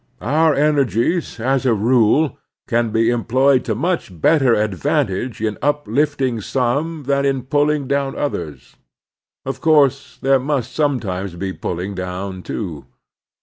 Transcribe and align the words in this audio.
Our 0.23 0.55
energies, 0.55 1.39
as 1.39 1.63
a 1.63 1.75
rule, 1.75 2.35
can 2.67 2.89
be 2.89 3.11
employed 3.11 3.63
to 3.65 3.75
much 3.75 4.09
better 4.19 4.55
advan 4.55 4.73
Christian 5.05 5.05
Citizenship 5.05 5.05
3x1 5.05 5.07
tage 5.37 5.41
in 5.47 5.57
uplifting 5.61 6.41
some 6.41 7.03
than 7.03 7.23
in 7.23 7.43
pulling 7.43 7.87
down 7.87 8.17
others. 8.17 8.77
Of 9.45 9.61
course 9.61 10.17
there 10.23 10.39
must 10.39 10.73
sometimes 10.73 11.35
be 11.35 11.53
pulling 11.53 11.93
down, 11.93 12.41
too. 12.41 12.85